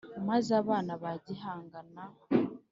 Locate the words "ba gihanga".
1.01-1.79